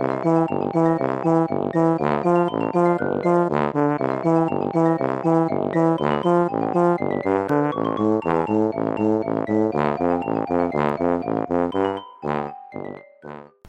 [0.00, 0.06] 大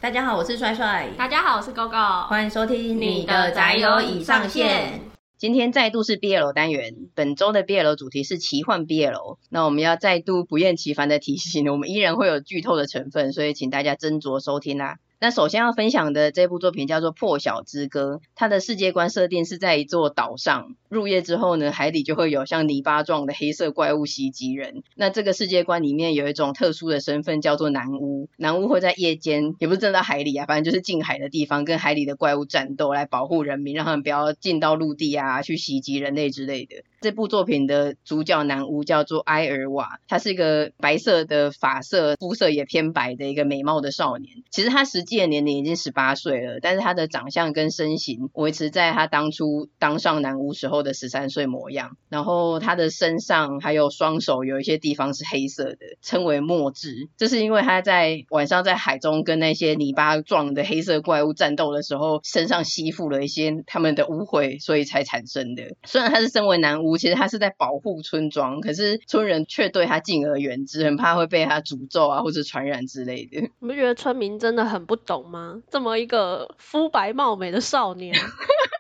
[0.10, 1.10] 家好，我是帅帅。
[1.18, 2.28] 大家好，我是 GoGo。
[2.28, 5.02] 欢迎收听你的宅友已上线。
[5.38, 9.38] 今天再度是 BL 单元，本周的 BL 主题是奇幻 BL。
[9.50, 14.96] 那我们要再度不厌其烦的提醒，我们依然会有剧透的成分，所以请大家斟酌收听啦。
[15.24, 20.76] 那首先要分享的这部作品叫做《破晓之歌》，它的世界观设定是在一座岛上。
[20.90, 24.82] 入夜之后呢，海底就会有像泥巴状的黑色怪物袭击人。
[24.96, 28.30] 那这个世界观里面有一种特殊的身份，叫做男巫。
[28.36, 36.78] 男巫会在夜间，也不是真的海里啊，反正就是近海的地方，跟海里的怪物战斗，来保护人民，让他们不要进到陆地啊，去袭击人类之类的。
[37.02, 44.44] 这部作品的主角男巫叫做埃尔瓦，他是一个白色的发色，肤色也偏白的一个美貌的少年。
[44.52, 57.10] 其实他实际的年龄已经十八岁了，但是他的长相跟身形维持在他当初当上男巫时候的十三岁模样，然后他的身上还有双手有一些地方是黑色的，称为墨汁。
[57.18, 65.64] 这是因为他在晚上在海中跟那些泥巴状的黑色怪物战斗的时候，身上吸附了一些他们的污秽，所以才产生的。
[65.84, 73.42] 虽然他是身为男巫，其实他是在保护村庄，可是村人却对他敬而远之，很怕会被他诅咒啊或者传染之类的。
[73.60, 75.62] 你不觉得村民真的很不懂吗？
[75.70, 78.16] 这么一个肤白貌美的少年。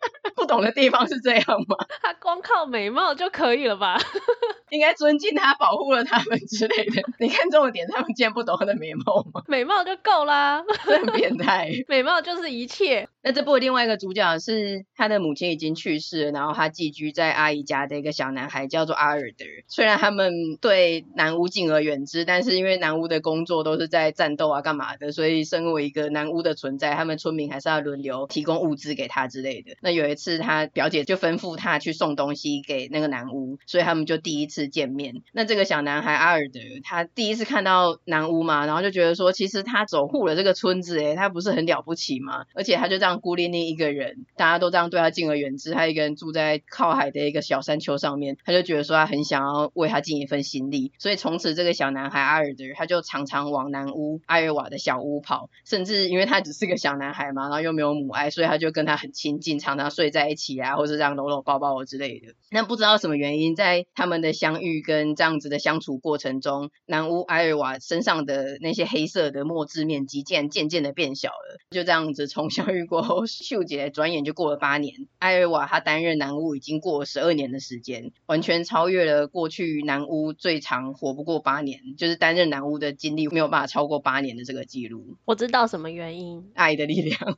[0.52, 1.78] 不懂的地方是这样吗？
[2.04, 3.98] 他光靠美貌就可以了吧？
[4.70, 7.02] 应该尊敬他，保护了他们之类的。
[7.20, 9.44] 你看重点，他们竟然不懂他的美貌吗？
[9.48, 11.70] 美貌就够啦，很变态。
[11.88, 13.08] 美貌就是一切。
[13.24, 19.46] 那这部另外一个主角是他的母亲已经去世了，然后他寄居在阿姨家的一个小男孩，叫做阿尔德。
[19.68, 29.76] 虽然他们对南屋敬而远之，但是因为南屋的工作都是在战斗啊、干嘛的，所以身为一个南屋的存在，他们村民还是要轮流提供物资给他之类的。
[29.82, 35.22] 那有一次，他表姐就吩咐他去送东西给那个男巫，所以他们就第一次见面。
[35.32, 42.46] 那这个小男孩阿尔德，他第一次看到男巫嘛，然后就觉得说，其实他守护了这个村子，诶，他不是很了不起吗？
[42.54, 43.12] 而且他就这样。
[43.22, 45.74] 孤零零一个人，大家都这样对他敬而远之。
[45.74, 50.92] 他一个人住在靠海的一个小山丘上面，他就觉得说他很想要为他尽一份心力。
[50.98, 62.34] 所以从此，这个小男孩阿尔德他就常常往男巫艾尔瓦的小屋跑，甚至因为他只是个小男孩嘛，然后又没有母爱，所以他就跟他很亲近，常常睡在一起啊，或是这样搂搂抱抱之类的。
[62.52, 71.58] 那不知道什么原因，在他们的相遇跟这样子的相处过程中，南巫埃尔瓦身上的那些黑色的墨汁面积渐渐渐的变小了。
[71.72, 73.26] 就这样子，从相遇过后。
[73.26, 85.18] 秀姐转眼就过了八年，埃尔瓦他担任南巫已经过了十二年的时间，完全超越了过去南巫最长活不过八年，就是担任南巫的经历没有办法超过八年的这个记录。
[85.26, 87.38] 我知道什么原因，爱的力量，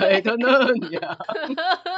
[0.00, 0.44] 爱的力
[0.88, 1.18] 量，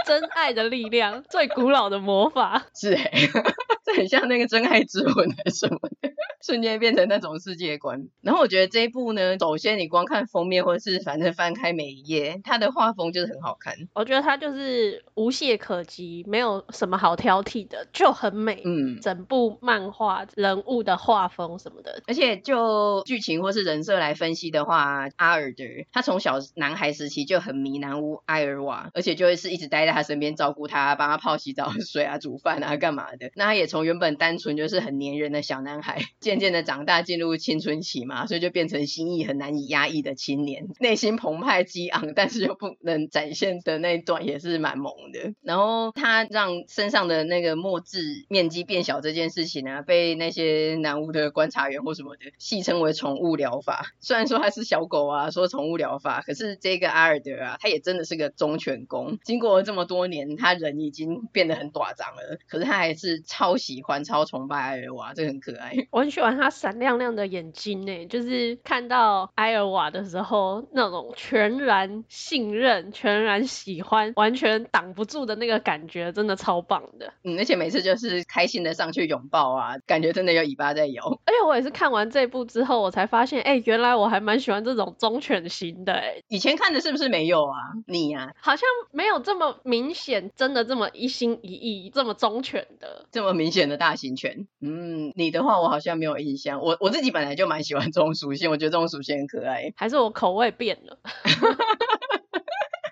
[0.06, 3.28] 真爱的力量，最古老的魔法，是哎、欸，
[3.84, 6.10] 这很像那个真爱之吻还是什么的。
[6.42, 13.74] 瞬间变成那种世界观，然后我觉得这一部呢，首先你光看封面或者是反正翻开每一页，它的画风就是很好看。
[13.94, 18.62] 我觉得它就是无懈可击，没有什么好挑剔的，就很美。
[18.64, 33.30] 嗯，整部漫画人物的画风什么的，而且就剧情或是人设来分析的话，阿尔德他从小男孩时期就很迷男巫埃尔瓦，而且就会是一直待在在他身边照顾他，帮他泡洗澡 水啊、煮饭啊、干嘛的。
[33.34, 36.00] 那他也从原本单纯就是很黏人的小男孩。
[36.20, 45.34] 渐渐的长大，进入青春期嘛，所以就变成心意很难以压抑的青年，内心澎湃激昂，但是又不能展现的那一段也是蛮萌的。
[45.42, 53.92] 然后他让身上的那个墨汁面积变小这件事情呢、啊，被那些男巫的观察员或什么的戏称为宠物疗法。
[54.00, 59.18] 虽然说他是小狗啊，说宠物疗法，可是这个阿尔德啊，他也真的是个忠犬公。
[59.24, 65.74] 经过这么多年，他人已经变得很短张了，可是他还是超喜欢、超崇拜艾尔瓦，这个很可爱。
[65.90, 77.12] 我很喜欢他闪亮亮的眼睛呢，就是看到艾尔瓦的时候，那种全然信任、全然喜欢、完全挡不住的那个感觉，真的超棒的。
[77.24, 81.20] 嗯，而且每次就是开心的上去拥抱啊，感觉真的有尾巴在摇。
[81.24, 85.92] 而且我也是看完这部之后，我才发现，哎、欸，原来我还蛮喜欢这种忠犬型的。
[85.92, 87.56] 哎，以前看的是不是没有啊？
[87.86, 94.48] 你啊，好像没有这么明显，真的这么一心一意、这么忠犬的，这么明显的大型犬。
[94.60, 96.60] 嗯，你的话我好像没有印象。
[96.60, 99.72] 我我自己本来就蛮喜欢这种属性，我觉得这种属性很可爱。
[99.76, 100.98] 还是我口味变了？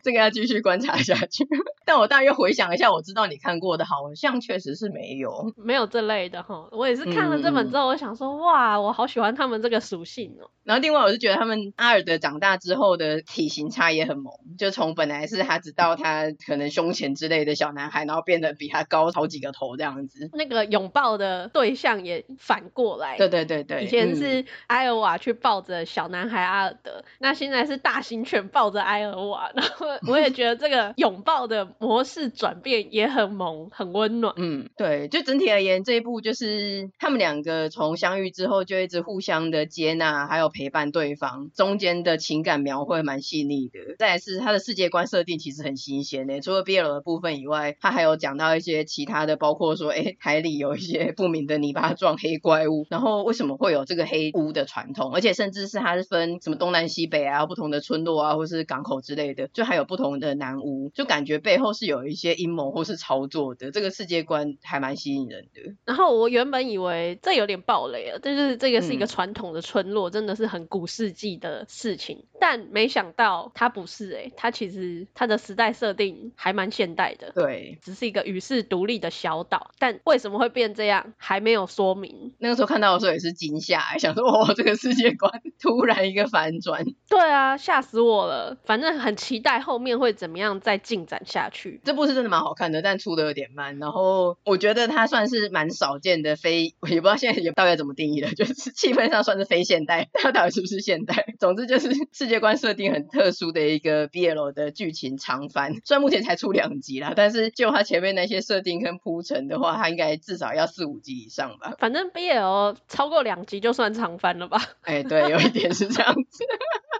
[0.02, 1.46] 这个要继续观察下去。
[1.84, 6.68] 但我大约回想一下，我知道你看过的，好像确实是没有，没有这类的哈。
[6.72, 10.50] 我也是看了这本之后，我想说，嗯、哇，我好喜欢他们这个属性哦。
[10.64, 20.28] 然后另外，我是觉得他们阿尔德长大之后的体型差也很萌，就从本来是他只到他可能胸前之类的小男孩，然后变得比他高好几个头这样子。
[20.34, 34.35] 那个拥抱的对象也反过来，对对对对，以前是艾尔瓦去抱着小男孩阿尔德，嗯、那现在是大型犬抱着艾尔瓦，然后我也觉得这个 拥抱的模式转变也很萌，很温暖。
[34.37, 43.96] 嗯，对，就整体而言，这一部就是他们两个从相遇之后就一直互相的接纳，还有陪伴对方，中间的情感描绘蛮细腻的。
[43.99, 65.75] 再来是他的世界观设定其实很新鲜的，除了 BL 的部分以外，他还有讲到一些其他的，包括说，哎，海里有一些不明的泥巴状黑怪物，然后为什么会有这个黑屋的传统，而且甚至是它是分什么东南西北啊，不同的村落啊，或是港口之类的，就还有不同的男巫，就感觉背后是有一些阴谋或是操作的，这个世界观还蛮吸引人的。
[65.84, 82.34] 然后我原本以为这有点暴雷了，就是这个是一个传统的村落，嗯、真的是很古世纪的事情，但没想到它不是哎、欸，它其实它的时代设定还蛮现代的，对，只是一个与世独立的小岛，但为什么会变这样还没有说明。
[82.38, 86.84] 那个时候看到的时候也是惊吓、欸，想说哦，这个世界观 突然一个反转。
[87.08, 88.56] 对啊，吓死我了。
[88.64, 91.79] 反正很期待后面会怎么样再进展下去。
[91.85, 93.79] 这部是真的蛮好看的，但出的有点慢。
[93.79, 101.26] 然后我觉得它算是蛮少见的非，我也不知道现在也大概怎么定义了， 就是气氛上算是非现代， 它到底是不是现代？
[101.38, 111.75] 总之就是世界观设定很特殊的一个 BL 的剧情长番，虽然目前才出两集啦，但是就它前面那些设定跟铺陈的话，它应该至少要四五集以上吧。
[111.79, 114.59] 反正 BL 超过两集就算长番了吧？
[114.82, 116.44] 哎，对，有一点是这样子。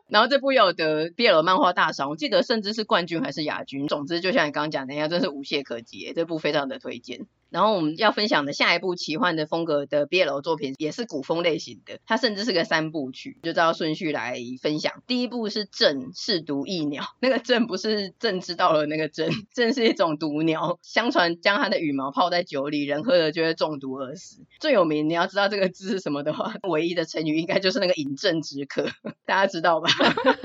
[0.09, 3.87] 然后这部有得 BL 漫画大赏，我记得甚至是冠军还是亚军。
[3.87, 7.27] 总之就像你刚刚讲的一样，真是无懈可击，这部非常的推荐。
[7.51, 15.03] 然后我们要分享的下一部奇幻的风格的 BL 作品，也是古风类型的，它甚至是个三部曲，就照顺序来分享。
[15.07, 24.43] 第一部是鸩嗜毒异鸟，那个鸩不是朕知道了那个鸩，鸩是一种毒鸟，相传将它的羽毛泡在酒里，人喝了就会中毒而死。
[24.61, 28.87] 最有名，你要知道这个字是什么的话，唯一的成语应该就是那个饮鸩止渴，
[29.25, 29.89] 大家知道吧？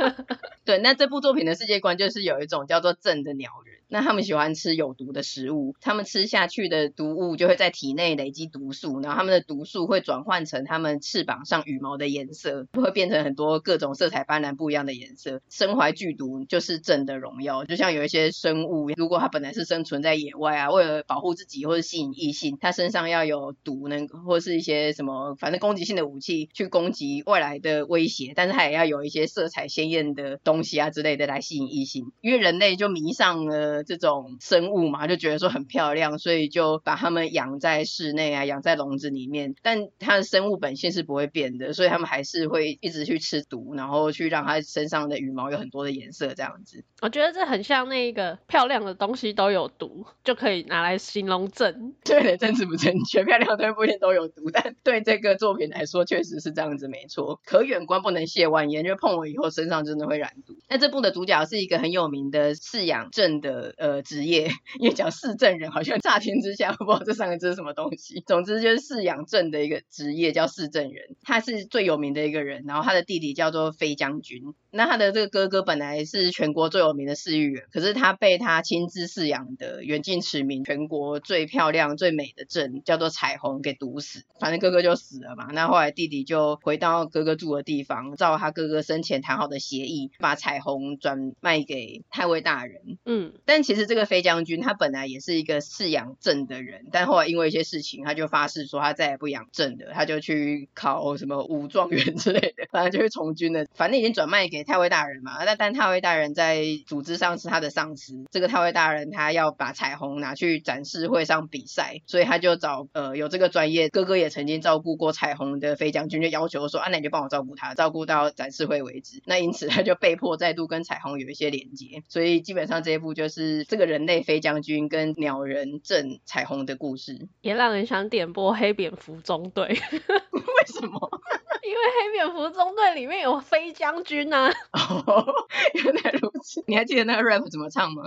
[0.65, 15.41] 对，那这部作品的世界观就是有一种叫做鸩的鸟人，那他们喜欢吃有毒的食物，他们吃下去的毒物就会在体内累积毒素，然后它们的毒素会转换成它们翅膀上羽毛的颜色，会变成很多各种色彩斑斓不一样的颜色。
[15.49, 39.55] 身怀剧毒就是鸩的荣耀，就像有一些生物，如果它本来是生存在野外啊，为了保护自己或者吸引异性，它身上要有毒呢，或是一些什么反正攻击性的武器去攻击外来的威胁，但是它也要有一些色彩鲜艳的东西啊之类的来吸引异性，因为人类就迷上了这种生物嘛，就觉得说很漂亮，所以就把它们养在室内啊，养在笼子里面。
[39.61, 46.83] 但它的生物本性是不会变的，所以它们还是会一直去吃毒，然后去让它身上的羽毛有很多的颜色这样子。
[47.03, 51.91] 我觉得这很像那个漂亮的东西都有毒，就可以拿来形容鸩。
[52.05, 57.41] 对的，政治不正确，漂亮的东西不一定都有毒，但对这个作品来说确实是这样子，没错。
[57.43, 60.55] 可远观不能亵玩焉，就碰了以后身上真的会染毒。
[60.69, 68.23] 那这部的主角是一个很有名的饲养鸩的呃职业，因为讲饲鸩人好像乍听之下 不知道这三个字是什么东西。
[68.25, 72.63] 总之就是饲养鸩的一个职业叫饲鸩人，他是最有名的一个人。
[72.65, 85.47] 然后他的弟弟叫做飞将军，那他的这个哥哥本来是全国最有名的饲育员，可是他被他亲自饲养的远近驰名、全国最漂亮最美的镇叫做彩虹给毒死，反正哥哥就死了嘛。
[85.53, 90.73] 那后来弟弟就回到哥哥住的地方，照他哥哥生前谈好的协议，把彩虹。
[90.99, 103.65] 转卖给太尉大人，嗯，但其实这个飞将军他本来也是一个饲养镇的人，但后来因为一些事情，他就发誓说他再也不养镇了，他就去考什么武状元之类的，反正就是从军了。
[103.75, 119.21] 反正已经转卖给太尉大人嘛，那但太尉大人在组织上是他的上司，这个太尉大人他要把彩虹拿去展示会上比赛，所以他就找呃有这个专业，哥哥也曾经照顾过彩虹的飞将军，就要求说啊，那你就帮我照顾他，照顾到展示会为止。
[119.25, 120.63] 那因此他就被迫再度。
[120.73, 129.67] 跟彩虹有一些连接，所以基本上这一部就是这个人类飞将军跟鸟人正彩虹的故事，也让人想点播黑蝙蝠中队。
[130.31, 131.21] 为什么？
[131.65, 134.51] 因为黑蝙蝠中队里面有飞将军啊。
[134.73, 135.25] 哦，
[135.73, 136.63] 原来如此。
[136.67, 138.03] 你还记得那个 rap 怎么唱吗？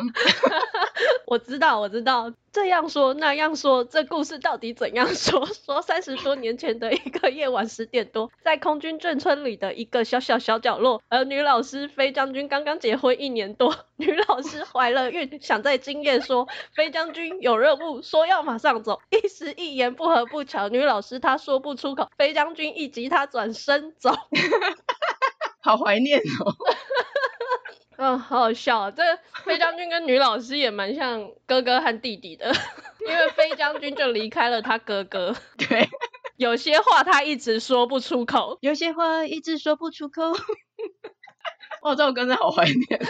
[1.26, 2.30] 我知道，我知道。
[2.56, 5.44] 这样说那样说，这故事到底怎样说？
[5.52, 24.14] 说三十多年前的一个夜晚十点多，在空军眷村里的一个小小小角落，而女老师飞将军刚刚结婚一年多，女老师怀了孕，想在今夜说，飞将军有任务，说要马上走，一时一言不合不巧，女老师她说不出口，飞将军一急他转身走，
[25.60, 26.56] 好怀念哦。
[28.06, 28.90] 嗯，好好笑啊！
[28.92, 32.52] 这个飞将军跟女老师也蛮像哥哥和弟弟的，
[33.04, 35.34] 因为飞将军就离开了他哥哥。
[35.58, 35.88] 对，
[36.38, 40.22] 有些话他一直说不出口，有些话一直说不出口。
[41.82, 43.00] 哦，这首歌真的好怀念。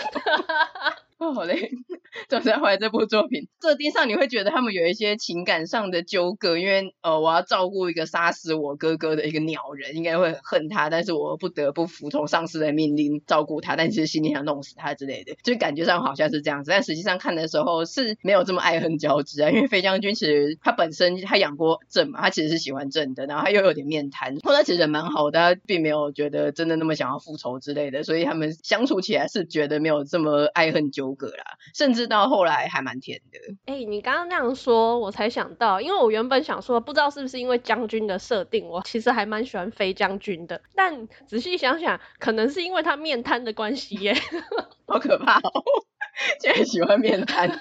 [1.18, 1.70] 哦，好累。
[2.28, 3.48] 总在怀这部作品。
[3.60, 31.44] 设定上，你会觉得他们有一些情感上的纠葛，因为呃，我要照顾一个杀死我哥哥的一个鸟人，应该会恨他，但是我不得不服从上司的命令照顾他，但其实心里想弄死他之类的，就感觉上好像是这样子，但实际上看的时候是没有这么爱恨交织啊，因为飞将军其实他本身他养过朕嘛，他其实是喜欢朕的，然后他又有点面瘫，后来其实人蛮好的，他并没有觉得真的那么想要复仇之类的，所以他们相处起来是觉得没有这么爱恨纠葛啦，
[31.74, 33.38] 甚至到后来还蛮甜的。
[33.66, 40.60] 哎、欸，你刚刚那样说，我才想到，因为我原本想说，不知道是不是因为将军的设定，我其实还蛮喜欢飞将军的。
[40.74, 44.14] 但仔细想想，可能是因为他面瘫的关系耶。
[44.86, 45.50] 好可怕哦！
[46.40, 47.60] 竟然喜欢面瘫。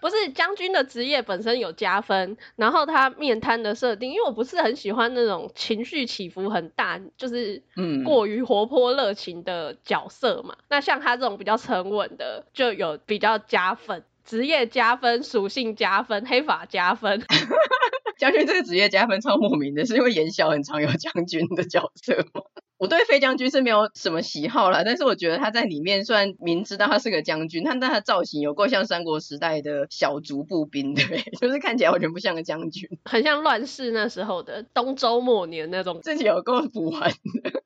[0.00, 10.54] 不是将军的职业本身有加分，然后他面瘫的设定，因为我不是很喜欢那种情绪起伏很大，就是嗯过于活泼热情的角色嘛。
[10.58, 14.04] 嗯、那像他这种比较沉稳的，就有比较加分。
[14.24, 17.20] 职业加分，属性加分，黑法加分。
[18.18, 22.42] 将军这个职业加分超莫名的，是因为言小很常有将军的角色吗？
[22.82, 37.62] 我对飞将军是没有什么喜好啦，但是我觉得他在里面虽然明知道他是个将军，但但他造型有够像三国时代的小卒步兵，对， 就是看起来完全不像个将军，很像乱世那时候的东周末年那种，自己有够不玩的。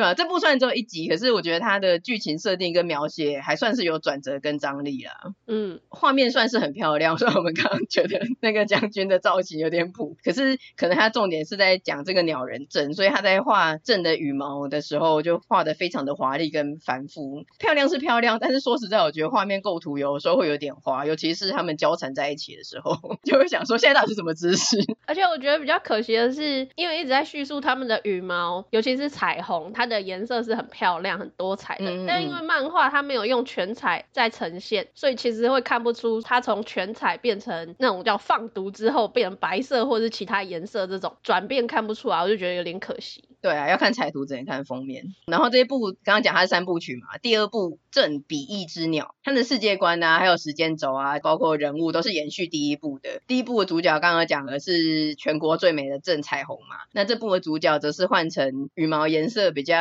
[0.00, 5.12] 对啊，这部虽然只有一集，可是我觉得它的剧情设定跟描写还算是有转折跟张力啦。
[5.46, 17.44] 嗯，画面算是很漂亮，虽然我们刚刚觉得那个将军的造型有点普，可是可能他重点是在讲这个鸟人阵，所以他在画阵的羽毛的时候就画的非常的华丽跟繁复。
[17.58, 24.78] 漂亮是漂亮，但是说实在，我觉得画面构图有时候会有点花，尤其是他们交缠在一起的时候， 就会想说现在到底是什么姿势？
[25.06, 29.74] 而且我觉得比较可惜的是，因为一直在叙述他们的羽毛，尤其是彩虹。
[29.74, 43.29] 它的颜色是很漂亮、很多彩的，嗯嗯，但因为漫画它没有用全彩在呈现，所以其实会看不出它从全彩变成那种叫放毒之后变成白色或者是其他颜色这种转变看不出来，我就觉得有点可惜。
[43.42, 45.04] 对啊，要看彩图只能看封面。
[45.26, 53.22] 然后这一部刚刚讲它是三部曲嘛，第二部《正比翼之鸟》，它的世界观啊，还有时间轴啊，包括人物都是延续第一部的。
[53.26, 59.76] 第一部的主角刚刚讲的是全国最美的正彩虹嘛，那这部的主角则是换成羽毛颜色比较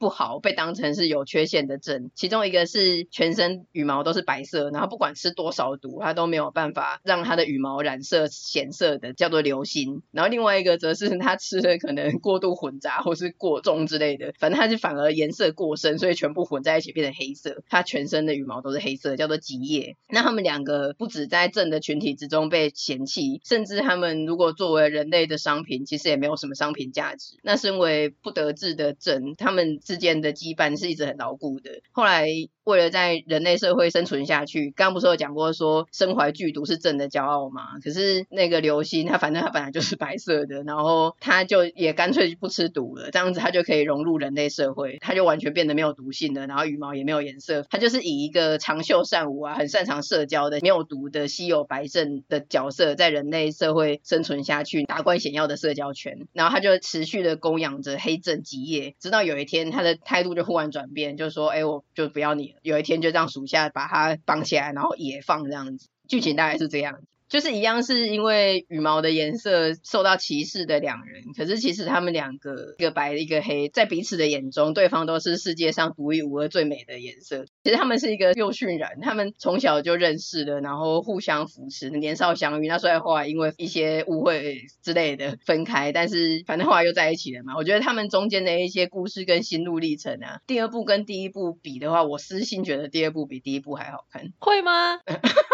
[0.00, 2.10] 不好，被当成是有缺陷的正。
[2.16, 10.02] 其中一个是全身羽毛都是白色，然后不管吃多少毒，它都没有办法让它的羽毛染色显色的，叫做流星。
[10.10, 12.95] 然后另外一个则是它吃的可能过度混杂。
[13.00, 17.62] 或是过重之类的，反正它是反而颜色过深，所以全部混在一起变成黑色。
[17.68, 19.96] 它全身的羽毛都是黑色，叫做极夜。
[20.08, 27.36] 那他们两个不止在朕的群体之中被嫌弃，甚至他们如果作为人类的商品，其实也没有什么商品价值。
[27.42, 31.70] 那身为不得志的朕，他们之间的羁绊是一直很牢固的。
[31.92, 32.28] 后来。
[32.66, 37.78] 为了在人类社会生存下去，刚刚不是有讲过说身怀剧毒是朕的骄傲吗？
[37.80, 62.58] 可是那个流星，它反正它本来就是白色的，然后它就也干脆不吃毒了，这样子它就可以融入人类社会，它就完全变得没有毒性了，然后羽毛也没有颜色，它就是以一个长袖善舞啊，很擅长社交的没有毒的稀有白症的角色，在人类社会生存下去，达官显要的社交圈，然后他就持续的供养着黑朕吉叶，直到有一天他的态度就忽然转变，就说，哎，我就不要你了。
[62.62, 67.00] 有一天就让属下把他绑起来，然后野放这样子，剧情大概是这样。
[67.28, 77.44] 就是一样，是因为羽毛的颜色受到歧视的两人，可是其实他们两个一个白一个黑，在彼此的眼中，对方都是世界上独一无二最美的颜色。
[77.64, 82.68] 其实他们是一个幼训人，他们从小就认识了，然后互相扶持，年少相遇。
[82.68, 87.56] 那虽然后来因为一些误会之类的分开，但是反正后来又在一起了嘛。
[87.56, 94.32] 我觉得他们中间的一些故事跟心路历程啊，第二部跟第一部比的话，我私心觉得第二部比第一部还好看。
[94.38, 94.98] 会吗？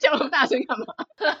[0.00, 0.86] 叫那么大声干嘛？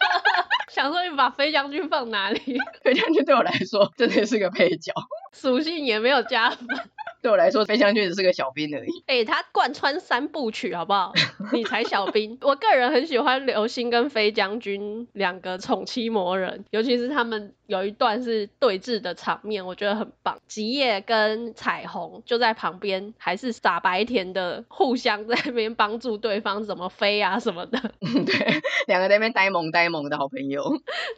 [0.68, 2.58] 想说你把飞将军放哪里？
[2.82, 4.92] 飞将军对我来说真的是个配角。
[5.32, 6.66] 属性也没有加分。
[7.22, 8.88] 对我来说，飞将军只是个小兵而已。
[9.06, 11.12] 哎、欸，他贯穿三部曲，好不好？
[11.52, 12.38] 你才小兵。
[12.42, 20.38] 我个人很喜欢流星跟飞将军两个宠妻魔人，尤其是他们有一段是对峙的场面，我觉得很棒。
[20.46, 27.78] 吉叶跟彩虹就在旁边，还是傻白甜的，互相在那边帮助对方怎么飞啊什么的。
[28.00, 30.62] 对，两个在那边呆萌呆萌的好朋友。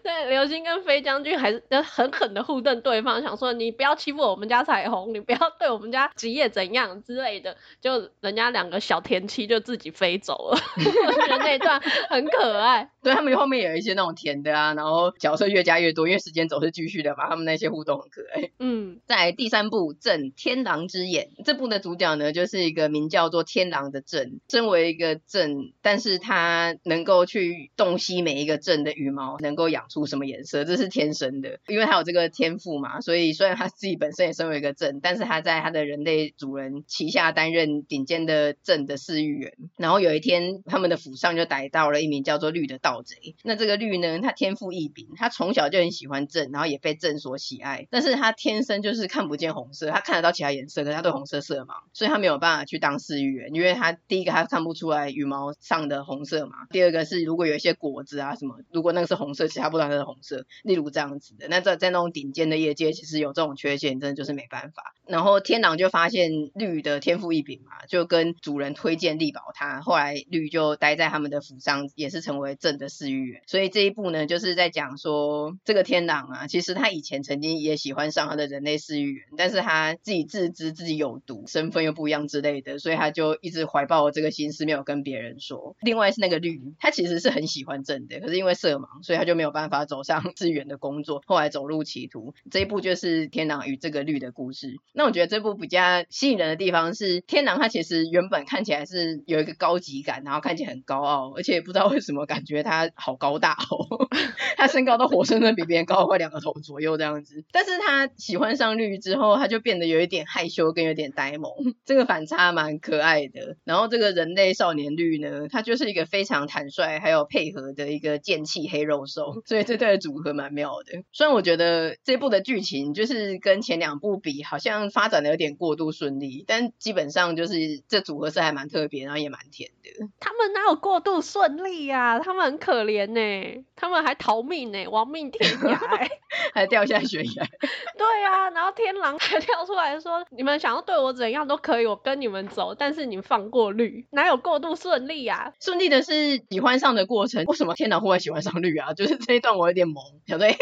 [0.02, 6.10] 对，流星跟飞将军还是狠狠的互瞪对方，想说你不要欺负我们家彩虹，你不要对我们家。
[6.16, 12.90] 职业怎样之类的，就人家两个小甜妻就自己飞走了，我觉得那段很可爱。
[13.02, 18.50] 对，他们后面有一些那种甜的啊，然后角色越加越多，因为时间总是继续的嘛，他们那些互动很可爱。
[18.58, 43.36] 嗯，在第三部《朕天狼之眼》这部的主角呢，就是一个名叫做天狼的朕，身为一个镇，但是他能够去洞悉每一个镇的羽毛能够养出什么颜色，这是天生的，因为他有这个天赋嘛，所以虽然他自己本身也身为一个镇，但是他在他他的人类主人旗下担任顶尖的镇的饲育员，然后有一天，他们的府上就逮到了一名叫做绿的盗贼。
[43.44, 47.86] 那这个绿呢，他天赋异禀，他从小就很喜欢朕，然后也被朕所喜爱。
[47.90, 61.46] 但是他天生就是看不见红色，他看得到其他颜色，可是他对红色色盲，所以他没有办法去当饲育员，因为他第一个他看不出来羽毛上的红色嘛，第二个是如果有一些果子啊什么，如果那个是红色，其他不知道是红色，例如这样子的。
[61.48, 64.94] 那在在那种顶尖的业界，其实有这种缺陷，真的就是没办法。
[65.06, 69.80] 然后天天狼就发现绿的天赋异禀嘛，就跟主人推荐力保他。
[69.80, 73.42] 后来绿就待在他们的府上，也是成为朕的侍御员。
[73.48, 85.74] 所以这一部呢，就是在讲说这个天狼啊，其实他以前曾经也喜欢上他的人类侍御员，但是他自己自知自己有毒，身份又不一样之类的，所以他就一直怀抱这个心思，没有跟别人说。
[85.80, 92.32] 另外是那个绿，他其实是很喜欢朕的，可是因为色盲，所以他就没有办法走上饲育员的工作，后来走入歧途。
[92.48, 94.76] 这一部就是天狼与这个绿的故事。
[94.92, 95.78] 那我觉得这部比较。
[96.10, 104.08] 吸引人的地方是天狼，他其实原本看起来是有一个高级感，然后看起来很高傲，而且不知道为什么感觉他好高大哦，
[104.56, 107.44] 他身高都活生生比别人高快两个头左右这样子。
[107.52, 111.52] 但是他喜欢上绿之后，他就变得有一点害羞，跟有点呆萌，
[111.84, 113.56] 这个反差蛮可爱的。
[113.64, 121.02] 然后这个人类少年绿呢，他就是一个非常坦率还有配合的一个剑气黑肉兽，所以这对组合蛮妙的。
[121.12, 125.78] 虽然我觉得这部的剧情就是跟前两部比，好像发展的有点过。
[125.78, 129.90] 度顺利，但基本上就是这组合是还蛮特别，然后也蛮甜的。
[130.18, 132.18] 他们哪有过度顺利呀、啊？
[132.18, 135.78] 他们很可怜呢，他们还逃命呢，亡命天涯，
[136.52, 137.46] 还掉下悬崖。
[137.96, 145.52] 对啊，然后天狼还跳出来说：“你们想要对我怎样都可以，我跟你们走，但是你们放过绿，哪有过度顺利呀、啊？
[145.60, 147.44] 顺利的是喜欢上的过程。
[147.44, 148.94] 为什么天狼忽然喜欢上绿啊？
[148.98, 150.56] 就是这一段我有点懵，小队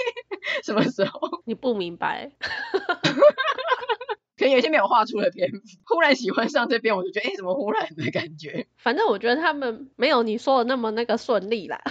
[0.62, 1.20] 什么时候？
[1.46, 2.30] 你不明白。”
[4.36, 8.66] 可能有些没有画出的篇幅，忽然喜欢上这边，我就觉得，哎、欸，怎么忽然的感觉？
[8.76, 11.80] 反正我觉得他们没有你说的那么那个顺利啦。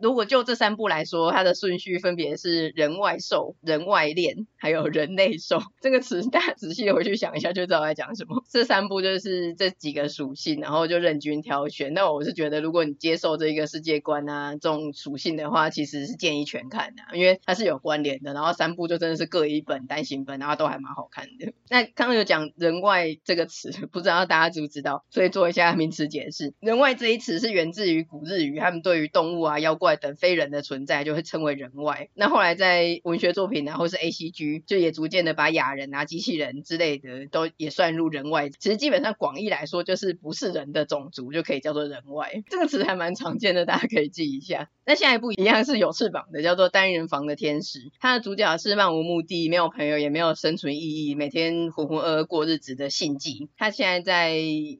[0.00, 5.62] 如果就这三部来说，它的顺序分别是人外兽、人外恋，还有人类兽。
[5.80, 8.42] 这个词大家仔细回去想一下，就知道在讲什么。
[8.50, 11.94] 这三部就是这几个属性，然后就任君挑选。
[11.94, 18.34] 那我是觉得，如果你接受这一个世界观啊，这种属性的话，其实是建议全看的，因为它是有关联的。
[18.34, 21.52] 然后三部就真的是各一本单行本，然后都还蛮好看的。
[21.68, 25.04] 那刚刚有讲人外这个词，不知道大家知不知道？
[25.10, 26.54] 所以做一下名词解释。
[26.58, 29.94] 人外这一词是源自于古日语，他们对于动物啊、妖怪。
[29.96, 32.08] 等非人的存在就会称为人外。
[32.14, 38.48] 那后来在文学作品啊，或是 A C G，就也逐渐的把哑人啊、机器人之类的都也算入人外。
[38.48, 42.42] 其实基本上广义来说，就是不是人的种族就可以叫做人外。
[42.48, 44.70] 这个词还蛮常见的，大家可以记一下。
[44.88, 47.90] 那下一部一样是有翅膀的，叫做单人房的天使。
[47.98, 53.48] 他的主角是漫无目的、没有朋友、也没有生存意义、每天浑浑噩噩过日子的信妓。
[53.56, 54.36] 他现在在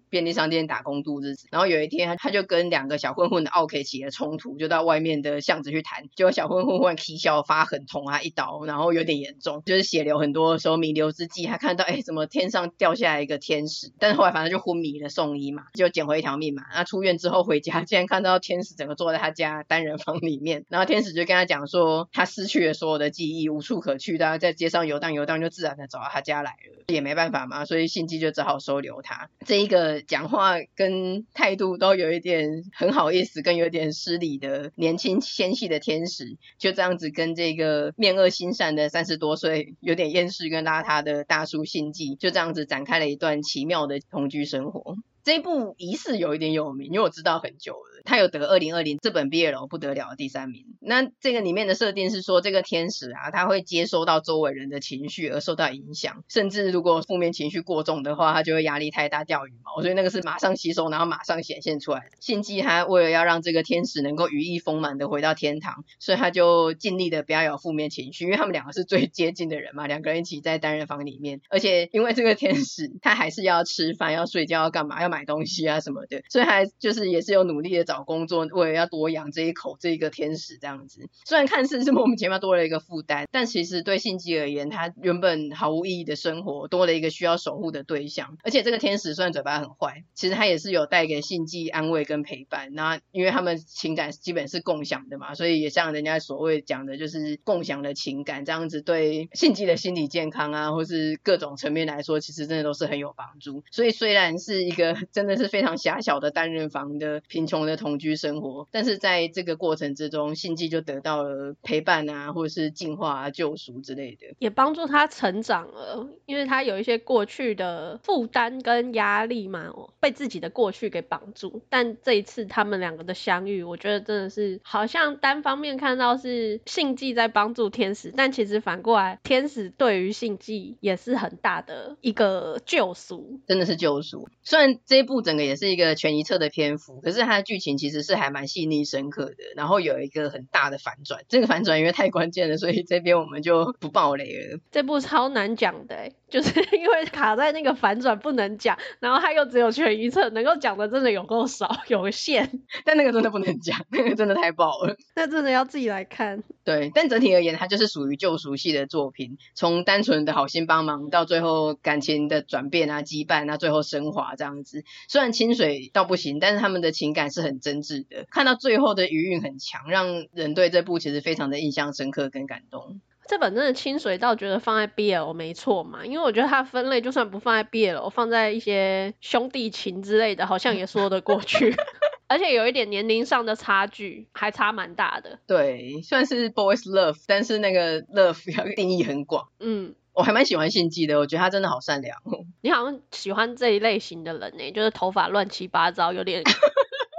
[0.08, 6.08] 便利商店打工度日子，然后有一天他就跟两个小混混的奥 K 起了冲突，就到外面的巷子去谈。
[6.14, 13.92] 结果小混混忽然啼笑发狠捅他一刀，然后有点严重，就是血流很多的时候，弥留之际，他看到哎，怎么天上掉下来一个天使？
[13.98, 16.62] 但是后来反正就昏迷了，送医嘛，就捡回一条命嘛。
[16.74, 29.28] 那出院之后回家，竟然看到天使整个坐在他家单人房里面，然后天使就跟他讲说，他失去了所有的记忆，无处可去，大家在街上游荡游荡，就自然的找到他家来了，也没办法嘛，所以信基就只好收留他。
[29.44, 39.45] 这一个讲话跟态度都有一点很好意思，跟有点失礼的年轻纤细的天使，就这样子跟这个面恶心善的三十多岁、
[39.80, 44.96] 有点厌世跟邋遢的大叔心计，就这样子展开了一段奇妙的同居生活。
[45.24, 47.95] 这一部疑似有一点有名，因为我知道很久了。
[48.06, 50.64] 他有得二零二零这本 BL 不得了的第三名。
[50.80, 59.82] 那这个里面的设定是说，这个天使啊，他会接收到周围人的情绪而受到影响，甚至如果负面情绪过重的话，他就会压力太大掉羽毛。
[59.82, 62.08] 所以那个是马上吸收，然后马上显现出来。
[62.20, 81.08] 信季他为了要让这个天使能够羽翼丰满的回到天堂，所以他就尽力的不要有负面情绪，因为他们两个是最接近的人嘛，两个人一起在单人房里面，而且因为这个天使他还是要吃饭、要睡觉、要干嘛、要买东西啊什么的，所以还就是也是有努力的找找工作，为了要多养这一口这一个天使这样子。
[81.24, 92.74] 虽然看似是莫名其妙多了一个负担，但其实对信季而言，他原本毫无意义的生活多了一个需要守护的对象，而且这个天使虽然嘴巴很坏，其实他也是有带给信季安慰跟陪伴。
[92.74, 103.64] 那因为他们情感基本是共享的嘛，所以也像人家所谓讲的，就是共享的情感这样子，对信季的心理健康啊，或是各种层面来说，其实真的都是很有帮助。
[103.70, 121.62] 所以虽然是一个 真的是非常狭小的单人房的贫穷的同居生活，但是在这个过程之中，信季就得到了陪伴啊，或者是净化啊、救赎之类的，也帮助他成长了，因为他有一些过去的负担跟压力嘛，被自己的过去给绑住。
[121.68, 134.28] 但这一次他们两个的相遇，我觉得真的是好像单方面看到是信季在帮助天使，但其实反过来，天使对于信季也是很大的一个救赎，真的是救赎。
[134.42, 141.22] 虽然这一部整个也是一个全一册的篇幅，可是它的剧情其实是还蛮细腻深刻的，然后有一个很大的反转。
[141.28, 144.60] 这个反转因为太关键了，所以这边我们就不爆雷了。
[144.70, 152.60] 这部超难讲的，就是 因为卡在那个反转不能讲，然后它又只有全一册，能够讲的真的有够少，有个限。
[152.84, 154.96] 但那个真的不能讲，那个真的太爆了。
[155.14, 156.42] 那真的要自己来看。
[156.64, 164.82] 对，但整体而言，它就是属于救赎系的作品，从单纯的好心帮忙到最后感情的转变啊、羁绊啊，最后升华这样子。
[165.08, 173.00] 虽然清水倒不行，但是他们的情感是很真挚的，看到最后的余韵很强，让人对这部其实非常的印象深刻跟感动。
[173.28, 181.74] 这本真的清水倒觉得放在 BL 没错嘛，因为我觉得它分类就算不放在 BL，放在一些兄弟情之类的，好像也说得过去。
[182.28, 185.38] 而且有一点年龄上的差距，还差蛮大的。
[185.46, 189.48] 对，算是 boys love，但是那个 love 要 定义很广。
[189.60, 192.16] 嗯， 我还蛮喜欢信季的，我觉得他真的好善良。
[192.62, 196.42] 你好像喜欢这一类型的人呢，就是头发乱七八糟，有点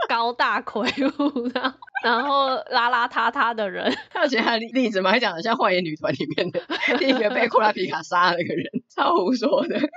[0.07, 0.89] 高大魁
[1.19, 1.51] 梧，
[2.03, 3.95] 然后邋邋遢遢的人。
[4.09, 5.11] 还有其他例子吗？
[5.11, 6.61] 还讲的像《幻影女团》里面的
[6.97, 9.79] 第 一个被库拉皮卡杀的那个人，超胡说的。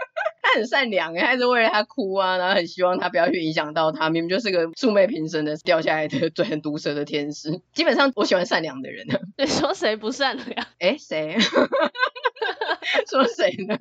[0.43, 7.61] 他很善良诶，还是为了他哭啊，然后很希望他不要去影响到他，明明就是个素昧平生的掉下来的嘴很毒舌的天使。
[7.75, 9.07] 基本上我喜欢善良的人。
[9.37, 10.67] 你说谁不善良？
[10.81, 11.37] 哎谁？
[13.09, 13.77] 说谁呢？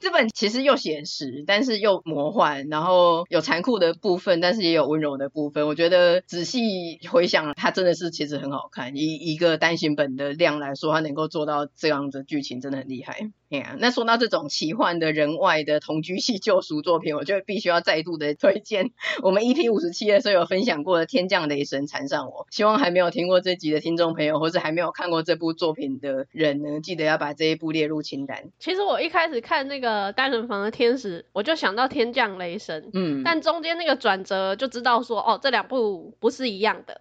[0.00, 5.66] 这本其实又写实，但是又魔幻，然后有残酷的部分，但是也有温柔的部分。
[5.66, 8.96] 我觉得仔细回想，它真的是其实很好看。
[8.96, 13.30] 以一个单行本的量来说，它能够做到这样的剧情，真的很厉害。
[13.50, 18.90] 哎呀那说到这种奇幻的人外的同居系救赎作品，我就必须要再度的推荐
[19.22, 22.46] 我们 EP 五十七的时候有分享过的《天降雷神缠上我》。
[22.54, 28.50] 希望还没有听过这集的听众朋友，或是还没有看过这部作品的人呢，记得要把这一部列入清单。
[28.58, 36.98] 其实我一开始看那个单人房的天使，我就想到《天降雷神》，嗯，但中间那个转折就知道说，哦，这两部不是一样的。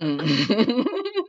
[0.00, 0.18] 嗯。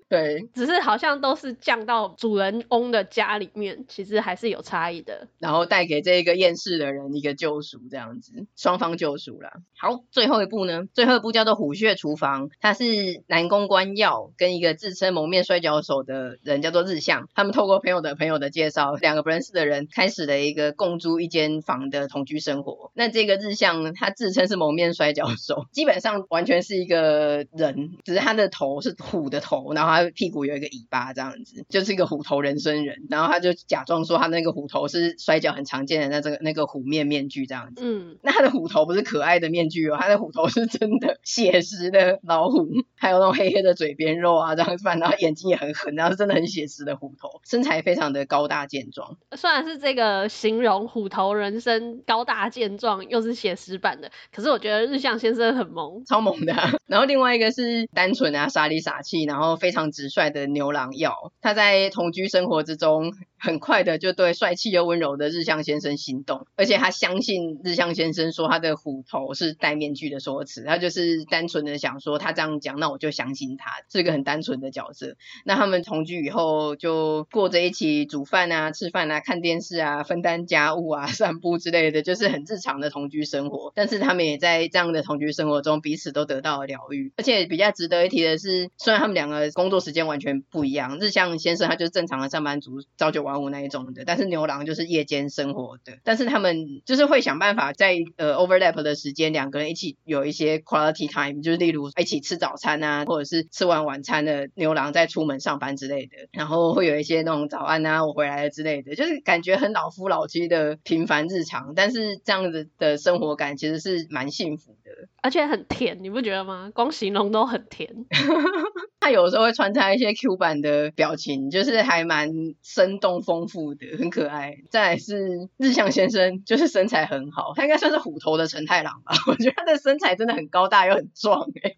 [0.10, 5.28] 对，只是好像都是降到主人翁的家里面，其实还是有差异的。
[5.38, 9.52] 然后带给这一个厌世的人一个救赎，这样子，双方救赎啦。
[9.78, 12.84] 好，最后一步呢，最后一步叫做《虎穴厨房》，它是
[13.28, 22.92] 南宫关耀跟一个自称蒙面摔跤手的人叫做日向，他们透过朋友的朋友的介绍，两个不认识的人开始了一个共租一间房的同居生活。
[22.96, 30.10] 那这个日向他自称是蒙面摔跤手，基本上完全是一个人，只是他的头是虎的头，然后他。
[30.10, 37.82] 他屁股有一个尾巴，这样子就是一个虎头人身人，然后他就假装说他那个虎头是摔跤很常见的那这个那个虎面面具这样子。
[37.84, 49.18] 嗯，那他的虎头不是可爱的面具哦，他的虎头是真的写实的老虎，还有那种黑黑的嘴边肉啊这样子，然后眼睛也很狠，然后是真的很写实的虎头，身材非常的高大健壮。
[49.36, 56.72] 虽然是这个形容虎头人身高大健壮，又是写实版的，可是我觉得日向先生很萌，超萌的啊。
[56.88, 59.89] 然后另外一个是单纯啊傻里傻气，然后非常。
[59.92, 75.16] 直率的牛郎要，他在同居生活之中，很快的就对帅气又温柔的日向先生心动，而且他相信日向先生说他的虎头是戴面具的说辞，他就是单纯的想说他这样讲，那我就相信他，是个很单纯的角色。
[75.46, 83.72] 那他们同居以后就过着一起煮饭啊、吃饭啊、看电视啊、分担家务啊、 散步之类的，就是很日常的同居生活。
[83.76, 87.14] 但是他们也在这样的同居生活中，彼此都得到了疗愈。
[87.18, 95.98] 而且比较值得一提的是，虽然他们两个工作时间完全不一样，日向先生他就是正常的上班族，朝九晚五那一种的，但是牛郎就是夜间生活的。
[96.04, 116.72] 但是他们就是会想办法在呃 overlap 的时间，两个人一起有一些 quality time，就是例如一起吃早餐啊，或者是吃完晚餐的牛郎再出门上班之类的，然后会有一些那种早安啊，我回来了之类的，就是感觉很老夫老妻的平凡日常，但是这样子的生活感其实是蛮幸福的，而且很甜，你不觉得吗？
[116.74, 118.06] 光形容都很甜。
[119.00, 122.30] 他有时候会穿插一些 Q 版的表情，就是还蛮
[122.62, 124.58] 生动丰富的，很可爱。
[124.70, 129.16] 再来是日向先生，就是身材很好，他应该算是虎头的陈太郎吧？
[129.28, 131.76] 我觉得他的身材真的很高大又很壮哎。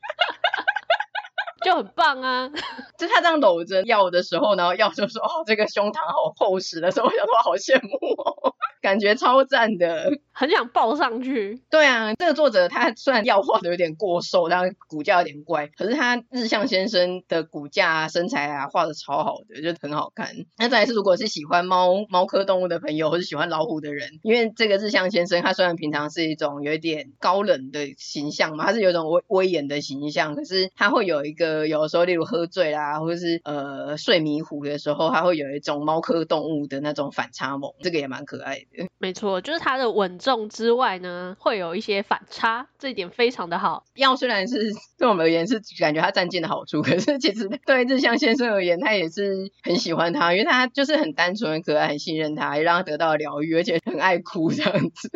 [1.63, 2.49] 就很棒啊！
[2.97, 7.89] 就他这样搂着曜的时候，然后曜就说：“哦，这个胸膛好厚实的时候，我想说好羡慕
[8.21, 20.29] 哦，感觉超赞的，很想抱上去。”对啊，这个作者他虽然曜画的有点过瘦，但骨架有点怪，可是他日向先生的骨架啊、身材啊画的超好的，就很好看。
[20.57, 31.50] 那再来是，如果是喜欢猫猫科动物的朋友，或是喜欢老虎的人，因为这个日向先生他虽然平常是一种有一点高冷的形象嘛，他是有一种威威严的形象，可是他会有一个。
[31.51, 38.87] 呃，有的时候，例如喝醉啦，或者是呃睡迷糊的时候，它会有一种猫科动物的那种反差萌，这个也蛮可爱的。
[38.97, 43.83] 没错，就是它的稳重之外呢，会有一些反差，这一点非常的好。
[43.95, 55.09] 药虽然是对我们而言是感觉它占尽的好处，可是其实对日向先生而言，他也是很喜欢他，因为他就是很单纯、很可爱、很信任他，也让他得到疗愈，而且很爱哭这样子。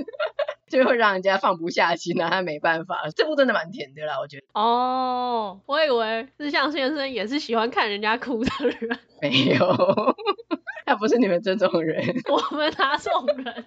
[0.76, 3.02] 就会让人家放不下心，那他没办法。
[3.16, 4.44] 这部真的蛮甜的啦，我觉得。
[4.54, 9.00] 哦，我以为日向先生也是喜欢看人家哭的人。
[9.22, 10.16] 没有，
[10.86, 12.04] 他不是你们这种人。
[12.30, 13.12] 我们哪种
[13.44, 13.66] 人？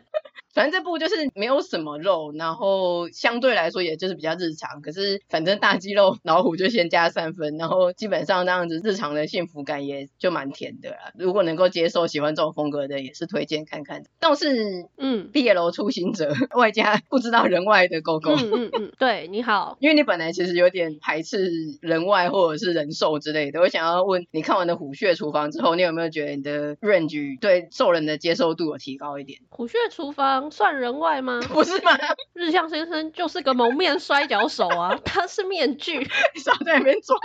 [0.58, 4.82] 反正这部就是没有什么肉，然后相对来说也就是比较日常。
[4.82, 11.12] 可是反正大肌肉老虎就先加三分，然后基本上那样子日常的幸福感也就蛮甜的啦。
[11.16, 14.02] 如果能够接受喜欢这种风格的，也是推荐看看。
[14.18, 18.32] 倒是嗯毕业楼出行者外加不知道人外的狗狗。
[18.32, 19.76] 嗯嗯嗯，对，你好。
[19.78, 29.38] 因为你本来其实有点排斥人外或者是人兽之类的，我想要问你看完的《虎穴厨房》之后，你有没有觉得你的 range 对兽人的接受度有提高一点？
[29.50, 30.46] 《虎穴厨房》。
[30.50, 31.40] 算人外吗？
[31.52, 31.92] 不是吗？
[32.34, 36.04] 日向先生就是个蒙面摔跤手啊， 他是面具，
[36.36, 37.18] 少在里面装，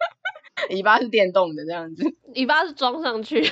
[0.70, 2.04] 尾巴是电动的这样子，
[2.34, 3.50] 尾巴是装上去。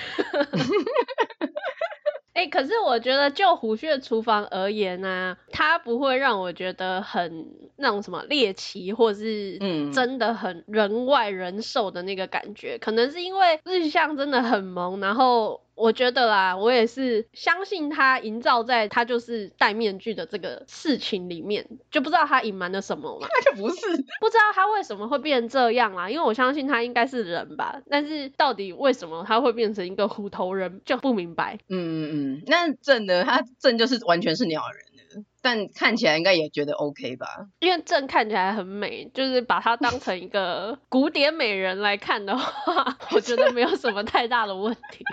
[2.34, 12.76] 哎、欸，可是我觉得就虎穴厨房而言呢、啊，它不会让我觉得很那种什么猎奇，或是嗯，真的很人外人兽的那个感觉。
[12.78, 15.65] 可能是因为日向真的很萌，然后。
[15.76, 23.28] 我觉得啦，我也是相信他营造在他就是戴面具的这个事情里面，就不知道他隐瞒了什么嘛。
[23.30, 23.86] 那就不是，
[24.20, 31.58] 不知道他为什么会变成这样啦，因为我相信他应该是人吧，但是到底为什么他会变成一个虎头人就不明白。
[31.68, 33.22] 嗯嗯嗯，那正呢？
[33.24, 37.26] 他正就是完全是鸟人的，但看起来应该也觉得 OK 吧？
[37.60, 45.04] 因为正看起来很美，就是把它当成一个 古典美人来看的话， 我觉得没有什么太大的问题。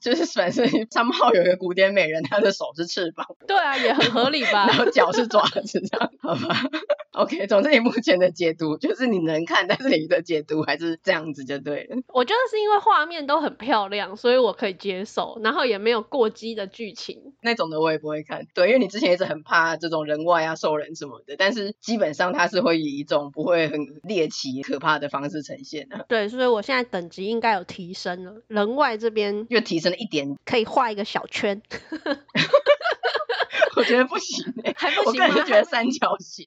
[0.00, 3.26] 就是反正上面有一个古典美人，她的手是翅膀。
[3.46, 4.66] 对啊，也很合理吧。
[4.68, 6.62] 然后脚是爪子，这样好吧
[7.12, 11.96] ？OK，总之你目前的解读就是你能看，但是你的解读还是这样子就对了。
[12.08, 17.34] 我觉得是因为画面都很漂亮，所以我可以接受，然后也没有过激的剧情。
[17.42, 26.06] 那种的我也不会看，对，因为你之前一直很怕这种人外啊、兽人什么的，但是基本上它是会以一种不会很猎奇、可怕的方式呈现的。
[26.08, 29.89] 对，所以我现在等级应该有提升了，人外这边又提升。
[29.96, 31.60] 一点可以画一个小圈，
[33.76, 34.44] 我觉得不行
[34.76, 35.06] 还不行吗？
[35.06, 36.44] 我个人就觉得三角形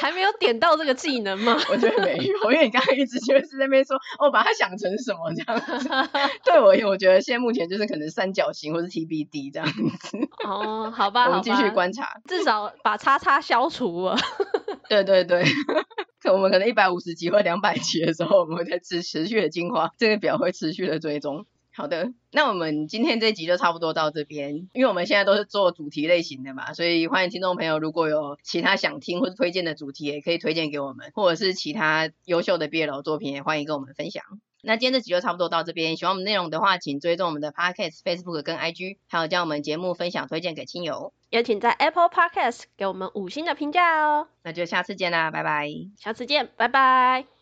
[0.00, 1.56] 还没有点到这个技能吗？
[1.70, 5.88] 我觉得没有，因为你刚刚一直就是在那边说，哦，把它想成什么这样子。
[6.44, 10.18] 对我我觉得现在目前就是可能三角形或是 TBD 这样子。
[10.44, 14.16] 哦，好吧，我们继续观察，至少把叉叉消除了。
[14.88, 15.44] 对对对，
[16.20, 21.46] 可我们可能一百五十集或两百集的时候，我们会再持持续的进化，这个表会持续的追踪。
[21.74, 34.22] 好的，那我们今天这集就差不多到这边，因为我们现在都是做主题类型的嘛，所以欢迎听众朋友如果有其他想听或者推荐的主题，也可以推荐给我们，或者是其他优秀的 BL 作品，也欢迎跟我们分享。
[34.64, 44.28] 那今天这集就差不多到这边，喜欢我们内容的话，请追踪我们的 Podcast、Facebook 跟 IG，还有将我们节目分享推荐给亲友，也请在 Apple Podcast 给我们五星的评价哦。
[44.44, 45.68] 那就下次见啦，拜拜。
[45.98, 47.32] 下次见，拜拜。